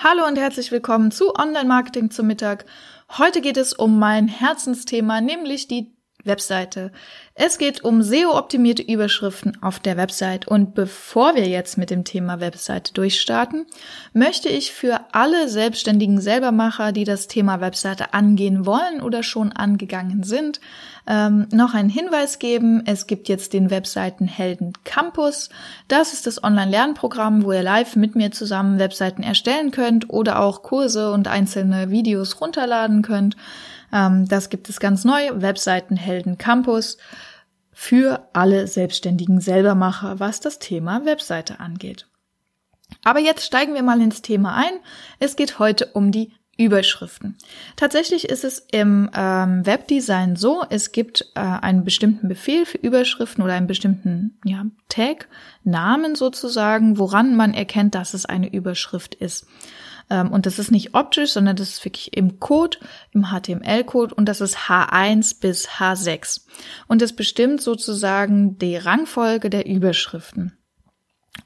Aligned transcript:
Hallo 0.00 0.24
und 0.28 0.38
herzlich 0.38 0.70
willkommen 0.70 1.10
zu 1.10 1.34
Online 1.34 1.64
Marketing 1.64 2.12
zum 2.12 2.28
Mittag. 2.28 2.66
Heute 3.18 3.40
geht 3.40 3.56
es 3.56 3.72
um 3.72 3.98
mein 3.98 4.28
Herzensthema, 4.28 5.20
nämlich 5.20 5.66
die 5.66 5.92
Webseite. 6.24 6.90
Es 7.34 7.58
geht 7.58 7.84
um 7.84 8.02
SEO-optimierte 8.02 8.82
Überschriften 8.82 9.62
auf 9.62 9.78
der 9.78 9.96
Website. 9.96 10.48
Und 10.48 10.74
bevor 10.74 11.36
wir 11.36 11.46
jetzt 11.46 11.78
mit 11.78 11.90
dem 11.90 12.04
Thema 12.04 12.40
Webseite 12.40 12.92
durchstarten, 12.92 13.66
möchte 14.12 14.48
ich 14.48 14.72
für 14.72 15.00
alle 15.12 15.48
selbstständigen 15.48 16.20
Selbermacher, 16.20 16.90
die 16.90 17.04
das 17.04 17.28
Thema 17.28 17.60
Webseite 17.60 18.14
angehen 18.14 18.66
wollen 18.66 19.00
oder 19.00 19.22
schon 19.22 19.52
angegangen 19.52 20.24
sind, 20.24 20.60
ähm, 21.06 21.46
noch 21.52 21.74
einen 21.74 21.88
Hinweis 21.88 22.40
geben. 22.40 22.82
Es 22.84 23.06
gibt 23.06 23.28
jetzt 23.28 23.52
den 23.52 23.70
Webseitenhelden 23.70 24.72
Campus. 24.82 25.50
Das 25.86 26.12
ist 26.12 26.26
das 26.26 26.42
Online-Lernprogramm, 26.42 27.44
wo 27.44 27.52
ihr 27.52 27.62
live 27.62 27.94
mit 27.94 28.16
mir 28.16 28.32
zusammen 28.32 28.80
Webseiten 28.80 29.22
erstellen 29.22 29.70
könnt 29.70 30.10
oder 30.10 30.40
auch 30.40 30.62
Kurse 30.62 31.12
und 31.12 31.28
einzelne 31.28 31.90
Videos 31.90 32.40
runterladen 32.40 33.02
könnt. 33.02 33.36
Ähm, 33.92 34.28
das 34.28 34.50
gibt 34.50 34.68
es 34.68 34.80
ganz 34.80 35.04
neu, 35.04 35.30
Webseitenhelden 35.34 36.38
Campus 36.38 36.98
für 37.72 38.28
alle 38.32 38.66
selbstständigen 38.66 39.40
Selbermacher, 39.40 40.18
was 40.18 40.40
das 40.40 40.58
Thema 40.58 41.04
Webseite 41.04 41.60
angeht. 41.60 42.08
Aber 43.04 43.20
jetzt 43.20 43.44
steigen 43.44 43.74
wir 43.74 43.82
mal 43.82 44.00
ins 44.00 44.22
Thema 44.22 44.56
ein. 44.56 44.80
Es 45.18 45.36
geht 45.36 45.58
heute 45.58 45.86
um 45.92 46.10
die 46.10 46.32
Überschriften. 46.58 47.36
Tatsächlich 47.76 48.28
ist 48.28 48.42
es 48.42 48.66
im 48.72 49.08
ähm, 49.14 49.64
Webdesign 49.64 50.34
so, 50.34 50.64
es 50.68 50.90
gibt 50.90 51.30
äh, 51.36 51.40
einen 51.40 51.84
bestimmten 51.84 52.28
Befehl 52.28 52.66
für 52.66 52.78
Überschriften 52.78 53.44
oder 53.44 53.54
einen 53.54 53.68
bestimmten 53.68 54.38
ja, 54.44 54.66
Tag, 54.88 55.28
Namen 55.62 56.16
sozusagen, 56.16 56.98
woran 56.98 57.36
man 57.36 57.54
erkennt, 57.54 57.94
dass 57.94 58.12
es 58.12 58.26
eine 58.26 58.52
Überschrift 58.52 59.14
ist. 59.14 59.46
Ähm, 60.10 60.32
und 60.32 60.46
das 60.46 60.58
ist 60.58 60.72
nicht 60.72 60.94
optisch, 60.94 61.30
sondern 61.30 61.54
das 61.54 61.68
ist 61.68 61.84
wirklich 61.84 62.16
im 62.16 62.40
Code, 62.40 62.78
im 63.12 63.26
HTML-Code 63.26 64.14
und 64.16 64.26
das 64.26 64.40
ist 64.40 64.56
H1 64.68 65.40
bis 65.40 65.68
H6. 65.68 66.44
Und 66.88 67.02
das 67.02 67.12
bestimmt 67.12 67.60
sozusagen 67.60 68.58
die 68.58 68.76
Rangfolge 68.76 69.48
der 69.48 69.66
Überschriften. 69.66 70.58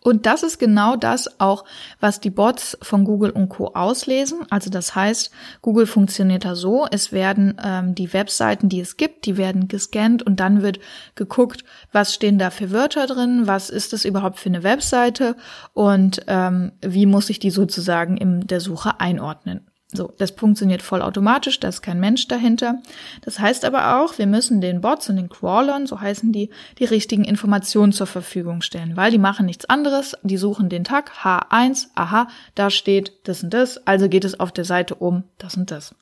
Und 0.02 0.26
das 0.26 0.42
ist 0.42 0.58
genau 0.58 0.96
das 0.96 1.40
auch, 1.40 1.64
was 2.00 2.20
die 2.20 2.30
Bots 2.30 2.76
von 2.82 3.04
Google 3.04 3.30
und 3.30 3.48
Co. 3.48 3.68
auslesen. 3.74 4.40
Also 4.50 4.68
das 4.68 4.94
heißt, 4.94 5.30
Google 5.60 5.86
funktioniert 5.86 6.44
da 6.44 6.56
so, 6.56 6.86
es 6.90 7.12
werden 7.12 7.56
ähm, 7.62 7.94
die 7.94 8.12
Webseiten, 8.12 8.68
die 8.68 8.80
es 8.80 8.96
gibt, 8.96 9.26
die 9.26 9.36
werden 9.36 9.68
gescannt 9.68 10.22
und 10.22 10.40
dann 10.40 10.62
wird 10.62 10.80
geguckt, 11.14 11.64
was 11.92 12.14
stehen 12.14 12.38
da 12.38 12.50
für 12.50 12.72
Wörter 12.72 13.06
drin, 13.06 13.46
was 13.46 13.70
ist 13.70 13.92
das 13.92 14.04
überhaupt 14.04 14.38
für 14.38 14.48
eine 14.48 14.64
Webseite 14.64 15.36
und 15.72 16.22
ähm, 16.26 16.72
wie 16.80 17.06
muss 17.06 17.30
ich 17.30 17.38
die 17.38 17.50
sozusagen 17.50 18.16
in 18.16 18.46
der 18.46 18.60
Suche 18.60 19.00
einordnen. 19.00 19.71
So, 19.94 20.10
das 20.16 20.30
funktioniert 20.30 20.80
vollautomatisch, 20.80 21.60
da 21.60 21.68
ist 21.68 21.82
kein 21.82 22.00
Mensch 22.00 22.26
dahinter. 22.26 22.80
Das 23.20 23.38
heißt 23.38 23.64
aber 23.66 23.98
auch, 24.00 24.16
wir 24.16 24.26
müssen 24.26 24.62
den 24.62 24.80
Bots 24.80 25.10
und 25.10 25.16
den 25.16 25.28
Crawlern, 25.28 25.86
so 25.86 26.00
heißen 26.00 26.32
die, 26.32 26.48
die 26.78 26.84
richtigen 26.84 27.24
Informationen 27.24 27.92
zur 27.92 28.06
Verfügung 28.06 28.62
stellen, 28.62 28.96
weil 28.96 29.10
die 29.10 29.18
machen 29.18 29.44
nichts 29.44 29.66
anderes. 29.66 30.16
Die 30.22 30.38
suchen 30.38 30.70
den 30.70 30.84
Tag 30.84 31.12
H1, 31.22 31.88
aha, 31.94 32.28
da 32.54 32.70
steht 32.70 33.12
das 33.24 33.42
und 33.42 33.52
das, 33.52 33.86
also 33.86 34.08
geht 34.08 34.24
es 34.24 34.40
auf 34.40 34.50
der 34.50 34.64
Seite 34.64 34.94
um 34.94 35.24
das 35.36 35.56
und 35.58 35.70
das. 35.70 35.94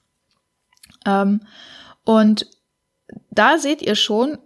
Ähm, 1.05 1.41
und 2.05 2.46
da 3.30 3.58
seht 3.58 3.83
ihr 3.83 3.96
schon, 3.96 4.38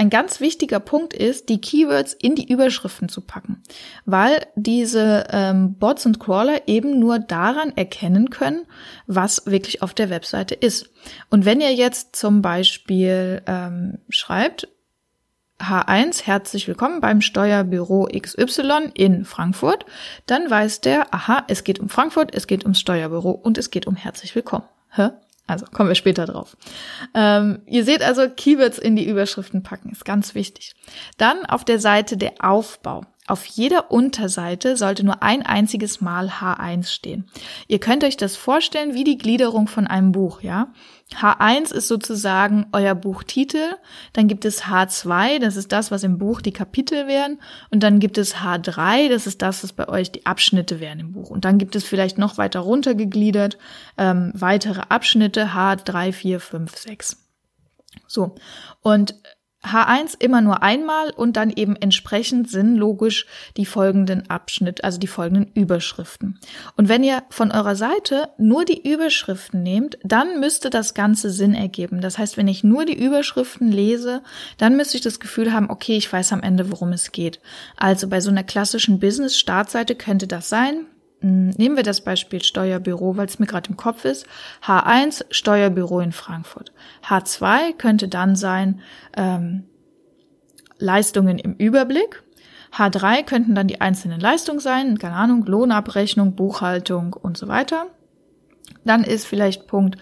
ein 0.00 0.08
ganz 0.08 0.40
wichtiger 0.40 0.80
Punkt 0.80 1.12
ist, 1.12 1.50
die 1.50 1.60
Keywords 1.60 2.14
in 2.14 2.34
die 2.34 2.50
Überschriften 2.50 3.10
zu 3.10 3.20
packen, 3.20 3.62
weil 4.06 4.46
diese 4.56 5.26
ähm, 5.30 5.74
Bots 5.74 6.06
und 6.06 6.18
Crawler 6.18 6.66
eben 6.66 6.98
nur 6.98 7.18
daran 7.18 7.76
erkennen 7.76 8.30
können, 8.30 8.62
was 9.06 9.44
wirklich 9.44 9.82
auf 9.82 9.92
der 9.92 10.08
Webseite 10.08 10.54
ist. 10.54 10.88
Und 11.28 11.44
wenn 11.44 11.60
ihr 11.60 11.74
jetzt 11.74 12.16
zum 12.16 12.40
Beispiel 12.40 13.42
ähm, 13.44 13.98
schreibt, 14.08 14.68
H1, 15.58 16.24
herzlich 16.24 16.66
willkommen 16.66 17.02
beim 17.02 17.20
Steuerbüro 17.20 18.08
XY 18.10 18.92
in 18.94 19.26
Frankfurt, 19.26 19.84
dann 20.24 20.48
weiß 20.48 20.80
der, 20.80 21.12
aha, 21.12 21.44
es 21.48 21.62
geht 21.62 21.78
um 21.78 21.90
Frankfurt, 21.90 22.34
es 22.34 22.46
geht 22.46 22.62
ums 22.62 22.80
Steuerbüro 22.80 23.32
und 23.32 23.58
es 23.58 23.70
geht 23.70 23.86
um 23.86 23.96
herzlich 23.96 24.34
willkommen. 24.34 24.64
Hä? 24.88 25.10
Also 25.50 25.66
kommen 25.66 25.88
wir 25.88 25.96
später 25.96 26.26
drauf. 26.26 26.56
Ähm, 27.12 27.62
ihr 27.66 27.84
seht 27.84 28.02
also, 28.02 28.28
Keywords 28.28 28.78
in 28.78 28.94
die 28.94 29.08
Überschriften 29.08 29.64
packen 29.64 29.90
ist 29.90 30.04
ganz 30.04 30.36
wichtig. 30.36 30.74
Dann 31.18 31.44
auf 31.44 31.64
der 31.64 31.80
Seite 31.80 32.16
der 32.16 32.34
Aufbau. 32.38 33.04
Auf 33.30 33.46
jeder 33.46 33.92
Unterseite 33.92 34.76
sollte 34.76 35.04
nur 35.04 35.22
ein 35.22 35.42
einziges 35.46 36.00
Mal 36.00 36.28
H1 36.40 36.88
stehen. 36.88 37.30
Ihr 37.68 37.78
könnt 37.78 38.02
euch 38.02 38.16
das 38.16 38.34
vorstellen 38.34 38.92
wie 38.94 39.04
die 39.04 39.18
Gliederung 39.18 39.68
von 39.68 39.86
einem 39.86 40.10
Buch, 40.10 40.42
ja? 40.42 40.72
H1 41.14 41.72
ist 41.72 41.86
sozusagen 41.86 42.66
euer 42.72 42.96
Buchtitel, 42.96 43.76
dann 44.14 44.26
gibt 44.26 44.44
es 44.44 44.64
H2, 44.64 45.38
das 45.38 45.54
ist 45.54 45.70
das, 45.70 45.92
was 45.92 46.02
im 46.02 46.18
Buch 46.18 46.40
die 46.40 46.52
Kapitel 46.52 47.06
wären, 47.06 47.40
und 47.70 47.84
dann 47.84 48.00
gibt 48.00 48.18
es 48.18 48.36
H3, 48.36 49.08
das 49.08 49.28
ist 49.28 49.42
das, 49.42 49.62
was 49.62 49.72
bei 49.72 49.88
euch 49.88 50.10
die 50.10 50.26
Abschnitte 50.26 50.80
wären 50.80 50.98
im 50.98 51.12
Buch. 51.12 51.30
Und 51.30 51.44
dann 51.44 51.58
gibt 51.58 51.76
es 51.76 51.84
vielleicht 51.84 52.18
noch 52.18 52.36
weiter 52.36 52.60
runtergegliedert 52.60 53.58
ähm, 53.96 54.32
weitere 54.34 54.80
Abschnitte 54.88 55.50
H3, 55.54 56.12
4, 56.12 56.40
5, 56.40 56.76
6. 56.76 57.16
So, 58.08 58.34
und 58.82 59.14
H1 59.64 60.16
immer 60.18 60.40
nur 60.40 60.62
einmal 60.62 61.10
und 61.10 61.36
dann 61.36 61.50
eben 61.50 61.76
entsprechend 61.76 62.48
sinnlogisch 62.48 63.26
die 63.56 63.66
folgenden 63.66 64.30
Abschnitt, 64.30 64.84
also 64.84 64.98
die 64.98 65.06
folgenden 65.06 65.52
Überschriften. 65.52 66.38
Und 66.76 66.88
wenn 66.88 67.04
ihr 67.04 67.22
von 67.28 67.52
eurer 67.52 67.76
Seite 67.76 68.30
nur 68.38 68.64
die 68.64 68.90
Überschriften 68.90 69.62
nehmt, 69.62 69.98
dann 70.02 70.40
müsste 70.40 70.70
das 70.70 70.94
Ganze 70.94 71.30
Sinn 71.30 71.54
ergeben. 71.54 72.00
Das 72.00 72.16
heißt, 72.16 72.38
wenn 72.38 72.48
ich 72.48 72.64
nur 72.64 72.86
die 72.86 72.98
Überschriften 72.98 73.70
lese, 73.70 74.22
dann 74.56 74.76
müsste 74.76 74.96
ich 74.96 75.02
das 75.02 75.20
Gefühl 75.20 75.52
haben, 75.52 75.68
okay, 75.68 75.96
ich 75.96 76.10
weiß 76.10 76.32
am 76.32 76.42
Ende, 76.42 76.70
worum 76.70 76.92
es 76.92 77.12
geht. 77.12 77.40
Also 77.76 78.08
bei 78.08 78.20
so 78.20 78.30
einer 78.30 78.44
klassischen 78.44 78.98
Business-Startseite 78.98 79.94
könnte 79.94 80.26
das 80.26 80.48
sein. 80.48 80.86
Hm, 81.20 81.50
nehmen 81.50 81.76
wir 81.76 81.82
das 81.82 82.00
Beispiel 82.00 82.42
Steuerbüro, 82.42 83.16
weil 83.16 83.26
es 83.26 83.38
mir 83.38 83.46
gerade 83.46 83.70
im 83.70 83.76
Kopf 83.76 84.04
ist. 84.04 84.26
H1 84.64 85.24
Steuerbüro 85.30 86.00
in 86.00 86.12
Frankfurt. 86.12 86.72
H2 87.06 87.76
könnte 87.76 88.08
dann 88.08 88.36
sein 88.36 88.80
ähm, 89.16 89.64
Leistungen 90.78 91.38
im 91.38 91.54
Überblick. 91.54 92.22
H3 92.76 93.24
könnten 93.24 93.54
dann 93.54 93.66
die 93.66 93.80
einzelnen 93.80 94.20
Leistungen 94.20 94.60
sein, 94.60 94.98
keine 94.98 95.16
Ahnung, 95.16 95.44
Lohnabrechnung, 95.44 96.36
Buchhaltung 96.36 97.12
und 97.12 97.36
so 97.36 97.48
weiter. 97.48 97.86
Dann 98.84 99.02
ist 99.02 99.26
vielleicht 99.26 99.66
Punkt 99.66 99.98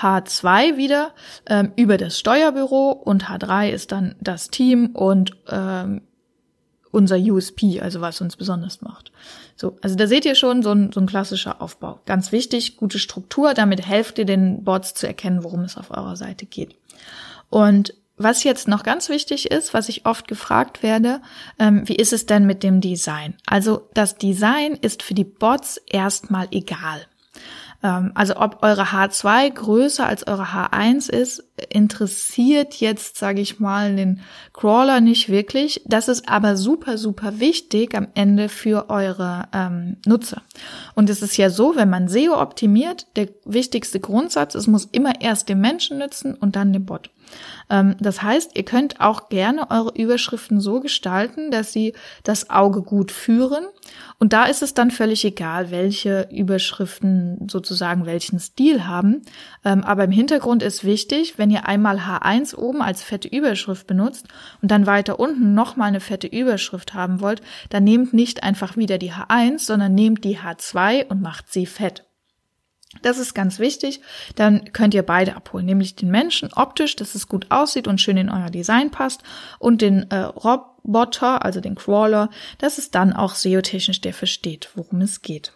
H2 0.00 0.76
wieder 0.76 1.12
ähm, 1.46 1.72
über 1.76 1.96
das 1.96 2.18
Steuerbüro 2.18 2.90
und 2.90 3.26
H3 3.26 3.70
ist 3.70 3.92
dann 3.92 4.16
das 4.20 4.48
Team 4.48 4.90
und 4.94 5.36
ähm, 5.48 6.02
unser 6.96 7.16
USP, 7.16 7.80
also 7.80 8.00
was 8.00 8.20
uns 8.22 8.36
besonders 8.36 8.80
macht. 8.80 9.12
So, 9.54 9.76
also 9.82 9.96
da 9.96 10.06
seht 10.06 10.24
ihr 10.24 10.34
schon 10.34 10.62
so 10.62 10.72
ein, 10.72 10.92
so 10.92 11.00
ein 11.00 11.06
klassischer 11.06 11.60
Aufbau. 11.60 12.00
Ganz 12.06 12.32
wichtig, 12.32 12.78
gute 12.78 12.98
Struktur, 12.98 13.52
damit 13.52 13.86
helft 13.86 14.18
ihr 14.18 14.24
den 14.24 14.64
Bots 14.64 14.94
zu 14.94 15.06
erkennen, 15.06 15.44
worum 15.44 15.60
es 15.60 15.76
auf 15.76 15.90
eurer 15.90 16.16
Seite 16.16 16.46
geht. 16.46 16.74
Und 17.50 17.94
was 18.16 18.44
jetzt 18.44 18.66
noch 18.66 18.82
ganz 18.82 19.10
wichtig 19.10 19.50
ist, 19.50 19.74
was 19.74 19.90
ich 19.90 20.06
oft 20.06 20.26
gefragt 20.26 20.82
werde, 20.82 21.20
ähm, 21.58 21.86
wie 21.86 21.96
ist 21.96 22.14
es 22.14 22.24
denn 22.24 22.46
mit 22.46 22.62
dem 22.62 22.80
Design? 22.80 23.34
Also 23.44 23.90
das 23.92 24.16
Design 24.16 24.72
ist 24.72 25.02
für 25.02 25.12
die 25.12 25.24
Bots 25.24 25.76
erstmal 25.86 26.48
egal. 26.50 27.06
Ähm, 27.82 28.12
also 28.14 28.36
ob 28.36 28.62
eure 28.62 28.84
H2 28.84 29.50
größer 29.50 30.06
als 30.06 30.26
eure 30.26 30.44
H1 30.44 31.10
ist, 31.10 31.44
interessiert 31.70 32.74
jetzt, 32.74 33.16
sage 33.16 33.40
ich 33.40 33.60
mal, 33.60 33.96
den 33.96 34.20
Crawler 34.52 35.00
nicht 35.00 35.28
wirklich. 35.28 35.82
Das 35.86 36.08
ist 36.08 36.28
aber 36.28 36.56
super, 36.56 36.98
super 36.98 37.40
wichtig 37.40 37.94
am 37.94 38.08
Ende 38.14 38.48
für 38.48 38.90
eure 38.90 39.48
ähm, 39.52 39.96
Nutzer. 40.06 40.42
Und 40.94 41.10
es 41.10 41.22
ist 41.22 41.36
ja 41.36 41.50
so, 41.50 41.76
wenn 41.76 41.90
man 41.90 42.08
SEO 42.08 42.40
optimiert, 42.40 43.06
der 43.16 43.28
wichtigste 43.44 44.00
Grundsatz, 44.00 44.54
es 44.54 44.66
muss 44.66 44.86
immer 44.92 45.20
erst 45.20 45.48
dem 45.48 45.60
Menschen 45.60 45.98
nützen 45.98 46.34
und 46.34 46.56
dann 46.56 46.72
dem 46.72 46.86
Bot. 46.86 47.10
Ähm, 47.70 47.96
das 47.98 48.22
heißt, 48.22 48.52
ihr 48.54 48.64
könnt 48.64 49.00
auch 49.00 49.28
gerne 49.28 49.70
eure 49.70 49.92
Überschriften 49.94 50.60
so 50.60 50.80
gestalten, 50.80 51.50
dass 51.50 51.72
sie 51.72 51.94
das 52.22 52.50
Auge 52.50 52.82
gut 52.82 53.10
führen. 53.10 53.66
Und 54.18 54.32
da 54.32 54.44
ist 54.44 54.62
es 54.62 54.74
dann 54.74 54.90
völlig 54.90 55.24
egal, 55.24 55.70
welche 55.70 56.28
Überschriften 56.30 57.48
sozusagen 57.50 58.06
welchen 58.06 58.38
Stil 58.38 58.86
haben. 58.86 59.22
Ähm, 59.64 59.82
aber 59.84 60.04
im 60.04 60.10
Hintergrund 60.10 60.62
ist 60.62 60.84
wichtig, 60.84 61.38
wenn 61.38 61.45
ihr 61.50 61.66
einmal 61.66 61.98
H1 61.98 62.54
oben 62.56 62.82
als 62.82 63.02
fette 63.02 63.28
Überschrift 63.28 63.86
benutzt 63.86 64.26
und 64.62 64.70
dann 64.70 64.86
weiter 64.86 65.18
unten 65.18 65.54
nochmal 65.54 65.88
eine 65.88 66.00
fette 66.00 66.26
Überschrift 66.26 66.94
haben 66.94 67.20
wollt, 67.20 67.42
dann 67.70 67.84
nehmt 67.84 68.12
nicht 68.12 68.42
einfach 68.42 68.76
wieder 68.76 68.98
die 68.98 69.12
H1, 69.12 69.60
sondern 69.60 69.94
nehmt 69.94 70.24
die 70.24 70.38
H2 70.38 71.06
und 71.06 71.22
macht 71.22 71.52
sie 71.52 71.66
fett. 71.66 72.04
Das 73.02 73.18
ist 73.18 73.34
ganz 73.34 73.58
wichtig. 73.58 74.00
Dann 74.36 74.72
könnt 74.72 74.94
ihr 74.94 75.02
beide 75.02 75.36
abholen, 75.36 75.66
nämlich 75.66 75.96
den 75.96 76.10
Menschen 76.10 76.52
optisch, 76.54 76.96
dass 76.96 77.14
es 77.14 77.28
gut 77.28 77.46
aussieht 77.50 77.88
und 77.88 78.00
schön 78.00 78.16
in 78.16 78.30
euer 78.30 78.50
Design 78.50 78.90
passt 78.90 79.22
und 79.58 79.82
den 79.82 80.10
äh, 80.10 80.16
Roboter, 80.16 81.44
also 81.44 81.60
den 81.60 81.74
Crawler, 81.74 82.30
dass 82.58 82.78
es 82.78 82.90
dann 82.90 83.12
auch 83.12 83.34
SEO-technisch 83.34 84.00
der 84.00 84.14
versteht, 84.14 84.70
worum 84.74 85.00
es 85.00 85.22
geht. 85.22 85.52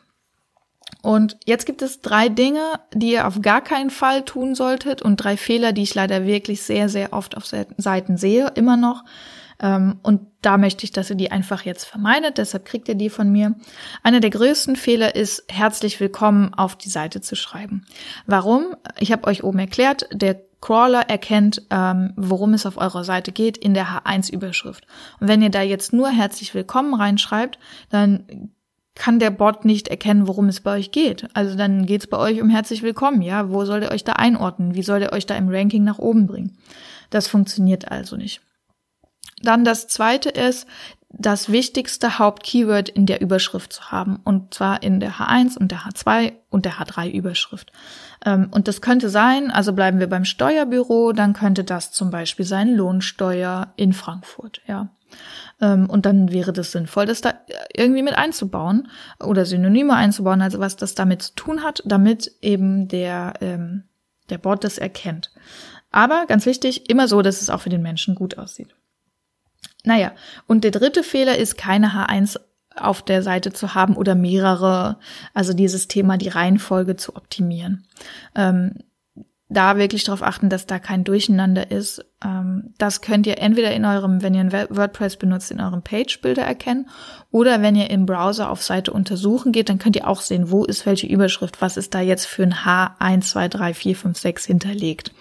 Und 1.03 1.39
jetzt 1.47 1.67
gibt 1.67 1.83
es 1.83 2.01
drei 2.01 2.29
Dinge, 2.29 2.81
die 2.93 3.13
ihr 3.13 3.27
auf 3.27 3.41
gar 3.41 3.63
keinen 3.63 3.91
Fall 3.91 4.25
tun 4.25 4.55
solltet 4.55 5.03
und 5.03 5.17
drei 5.17 5.37
Fehler, 5.37 5.73
die 5.73 5.83
ich 5.83 5.95
leider 5.95 6.27
wirklich 6.27 6.63
sehr, 6.63 6.89
sehr 6.89 7.13
oft 7.13 7.37
auf 7.37 7.45
Seiten 7.47 8.17
sehe, 8.17 8.53
immer 8.55 8.77
noch. 8.77 9.05
Ähm, 9.61 9.99
und 10.03 10.23
da 10.43 10.57
möchte 10.57 10.85
ich, 10.85 10.93
dass 10.93 11.11
ihr 11.11 11.17
die 11.17 11.31
einfach 11.31 11.63
jetzt 11.63 11.85
vermeidet, 11.85 12.39
deshalb 12.39 12.65
kriegt 12.65 12.89
ihr 12.89 12.95
die 12.95 13.11
von 13.11 13.31
mir. 13.31 13.55
Einer 14.03 14.21
der 14.21 14.31
größten 14.31 14.77
Fehler 14.77 15.15
ist, 15.15 15.45
herzlich 15.49 16.01
willkommen 16.01 16.55
auf 16.55 16.77
die 16.77 16.89
Seite 16.89 17.21
zu 17.21 17.37
schreiben. 17.37 17.85
Warum? 18.27 18.75
Ich 18.99 19.13
habe 19.13 19.27
euch 19.27 19.45
oben 19.45 19.59
erklärt, 19.59 20.09
der 20.13 20.41
Crawler 20.61 21.09
erkennt, 21.09 21.63
ähm, 21.71 22.13
worum 22.17 22.53
es 22.53 22.67
auf 22.67 22.77
eurer 22.77 23.05
Seite 23.05 23.33
geht 23.33 23.57
in 23.57 23.73
der 23.73 23.87
H1-Überschrift. 23.87 24.87
Und 25.19 25.29
wenn 25.29 25.43
ihr 25.43 25.51
da 25.51 25.63
jetzt 25.63 25.93
nur 25.93 26.11
herzlich 26.11 26.55
willkommen 26.55 26.95
reinschreibt, 26.95 27.59
dann 27.89 28.51
kann 29.01 29.19
der 29.19 29.31
Bot 29.31 29.65
nicht 29.65 29.89
erkennen, 29.89 30.29
worum 30.29 30.49
es 30.49 30.61
bei 30.61 30.77
euch 30.77 30.93
geht. 30.93 31.27
Also 31.33 31.57
dann 31.57 31.87
geht 31.87 32.03
es 32.03 32.07
bei 32.07 32.19
euch 32.19 32.43
um 32.43 32.51
herzlich 32.51 32.83
willkommen, 32.83 33.23
ja. 33.23 33.49
Wo 33.49 33.65
soll 33.65 33.81
der 33.81 33.93
euch 33.93 34.05
da 34.05 34.13
einordnen? 34.13 34.75
Wie 34.75 34.83
soll 34.83 35.01
der 35.01 35.15
euch 35.15 35.25
da 35.25 35.37
im 35.37 35.49
Ranking 35.49 35.83
nach 35.85 35.99
oben 35.99 36.27
bringen? 36.27 36.59
Das 37.09 37.27
funktioniert 37.27 37.91
also 37.91 38.19
nicht. 38.19 38.43
Dann 39.43 39.65
das 39.65 39.89
zweite 39.89 40.29
ist, 40.29 40.67
das 41.09 41.51
wichtigste 41.51 42.19
Hauptkeyword 42.19 42.91
in 42.91 43.07
der 43.07 43.23
Überschrift 43.23 43.73
zu 43.73 43.91
haben. 43.91 44.21
Und 44.23 44.53
zwar 44.53 44.83
in 44.83 45.01
der 45.01 45.13
H1 45.13 45.57
und 45.57 45.73
der 45.73 45.79
H2 45.79 46.35
und 46.51 46.67
der 46.67 46.75
H3 46.75 47.11
Überschrift. 47.11 47.73
Ähm, 48.27 48.49
und 48.51 48.69
das 48.69 48.83
könnte 48.83 49.09
sein, 49.09 49.51
also 49.51 49.73
bleiben 49.73 49.99
wir 49.99 50.09
beim 50.09 50.27
Steuerbüro, 50.27 51.13
dann 51.13 51.33
könnte 51.33 51.65
das 51.65 51.91
zum 51.91 52.11
Beispiel 52.11 52.45
sein 52.45 52.75
Lohnsteuer 52.75 53.73
in 53.77 53.95
Frankfurt, 53.95 54.61
ja. 54.67 54.91
Ähm, 55.61 55.89
und 55.89 56.07
dann 56.07 56.33
wäre 56.33 56.53
das 56.53 56.73
sinnvoll, 56.73 57.07
das 57.07 57.21
da 57.21 57.35
irgendwie 57.75 58.03
mit 58.03 58.17
einzubauen 58.17 58.89
oder 59.23 59.45
Synonyme 59.45 59.95
einzubauen, 59.95 60.43
also 60.43 60.59
was 60.59 60.77
das 60.77 60.95
damit 60.95 61.23
zu 61.23 61.35
tun 61.35 61.63
hat, 61.63 61.83
damit 61.85 62.33
eben 62.41 62.89
der, 62.89 63.35
ähm, 63.41 63.85
der 64.29 64.39
Bot 64.39 64.65
das 64.65 64.79
erkennt. 64.79 65.31
Aber 65.91 66.27
ganz 66.27 66.47
wichtig, 66.47 66.89
immer 66.89 67.09
so, 67.09 67.23
dass 67.23 67.43
es 67.43 67.51
auch 67.51 67.61
für 67.61 67.71
den 67.71 67.83
Menschen 67.83 68.15
gut 68.15 68.39
aussieht. 68.39 68.75
Naja, 69.85 70.13
und 70.47 70.65
der 70.65 70.71
dritte 70.71 71.03
Fehler 71.03 71.39
ist, 71.39 71.57
keine 71.57 71.89
H1 71.89 72.39
auf 72.77 73.03
der 73.03 73.23
Seite 73.23 73.53
zu 73.53 73.75
haben 73.75 73.97
oder 73.97 74.15
mehrere, 74.15 74.99
also 75.35 75.53
dieses 75.53 75.89
Thema, 75.89 76.17
die 76.17 76.29
Reihenfolge 76.29 76.97
zu 76.97 77.17
optimieren. 77.17 77.87
Ähm, 78.35 78.75
da 79.49 79.77
wirklich 79.77 80.05
darauf 80.05 80.23
achten, 80.23 80.49
dass 80.49 80.67
da 80.67 80.79
kein 80.79 81.05
Durcheinander 81.05 81.71
ist. 81.71 82.05
Ähm, 82.25 82.50
das 82.81 83.01
könnt 83.01 83.27
ihr 83.27 83.39
entweder 83.39 83.73
in 83.73 83.85
eurem, 83.85 84.23
wenn 84.23 84.35
ihr 84.35 84.41
ein 84.41 84.53
WordPress 84.53 85.17
benutzt, 85.17 85.51
in 85.51 85.61
eurem 85.61 85.83
Page-Builder 85.83 86.43
erkennen 86.43 86.89
oder 87.31 87.63
wenn 87.63 87.77
ihr 87.77 87.91
im 87.91 88.07
Browser 88.07 88.51
auf 88.51 88.63
Seite 88.63 88.93
untersuchen 88.93 89.53
geht, 89.53 89.69
dann 89.69 89.79
könnt 89.79 89.97
ihr 89.97 90.09
auch 90.09 90.21
sehen, 90.21 90.51
wo 90.51 90.65
ist 90.65 90.87
welche 90.87 91.07
Überschrift, 91.07 91.61
was 91.61 91.77
ist 91.77 91.95
da 91.95 92.01
jetzt 92.01 92.27
für 92.27 92.43
ein 92.43 92.55
H1, 92.55 93.23
2, 93.23 93.49
3, 93.49 93.75
4, 93.75 93.97
5, 93.97 94.19
6 94.19 94.45
hinterlegt. 94.47 95.13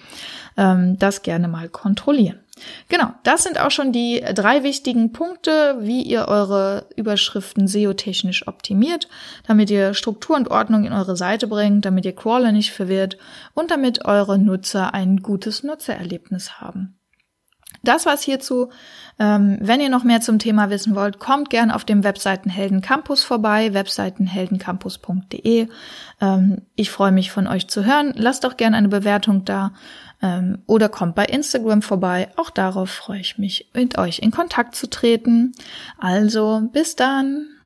Ähm, 0.57 0.97
das 0.97 1.21
gerne 1.21 1.47
mal 1.47 1.69
kontrollieren. 1.69 2.39
Genau, 2.89 3.13
das 3.23 3.43
sind 3.43 3.59
auch 3.59 3.71
schon 3.71 3.91
die 3.91 4.23
drei 4.35 4.63
wichtigen 4.63 5.13
Punkte, 5.13 5.77
wie 5.79 6.01
ihr 6.01 6.27
eure 6.27 6.87
Überschriften 6.95 7.67
SEO-technisch 7.67 8.47
optimiert, 8.47 9.07
damit 9.47 9.69
ihr 9.69 9.93
Struktur 9.93 10.35
und 10.35 10.51
Ordnung 10.51 10.83
in 10.85 10.93
eure 10.93 11.15
Seite 11.15 11.47
bringt, 11.47 11.85
damit 11.85 12.05
ihr 12.05 12.15
Crawler 12.15 12.51
nicht 12.51 12.71
verwirrt 12.71 13.17
und 13.53 13.71
damit 13.71 14.05
eure 14.05 14.37
Nutzer 14.37 14.93
ein 14.93 15.21
gutes 15.21 15.63
Nutzererlebnis 15.63 16.59
haben. 16.59 16.98
Das 17.83 18.05
war's 18.05 18.21
hierzu. 18.21 18.69
Ähm, 19.19 19.57
wenn 19.59 19.81
ihr 19.81 19.89
noch 19.89 20.03
mehr 20.05 20.21
zum 20.21 20.39
Thema 20.39 20.69
wissen 20.69 20.95
wollt, 20.95 21.19
kommt 21.19 21.49
gern 21.49 21.71
auf 21.71 21.83
dem 21.83 22.03
Webseitenhelden 22.03 22.81
Campus 22.81 23.23
vorbei, 23.23 23.73
webseitenheldencampus.de. 23.73 25.67
Ähm, 26.21 26.61
ich 26.75 26.89
freue 26.89 27.11
mich 27.11 27.31
von 27.31 27.47
euch 27.47 27.67
zu 27.67 27.85
hören. 27.85 28.13
Lasst 28.15 28.45
doch 28.45 28.55
gern 28.55 28.73
eine 28.73 28.87
Bewertung 28.87 29.43
da 29.43 29.73
ähm, 30.21 30.59
oder 30.67 30.87
kommt 30.87 31.15
bei 31.15 31.25
Instagram 31.25 31.81
vorbei. 31.81 32.29
Auch 32.37 32.49
darauf 32.49 32.89
freue 32.89 33.19
ich 33.19 33.37
mich, 33.37 33.69
mit 33.73 33.97
euch 33.97 34.19
in 34.19 34.31
Kontakt 34.31 34.75
zu 34.75 34.89
treten. 34.89 35.51
Also 35.97 36.69
bis 36.71 36.95
dann. 36.95 37.49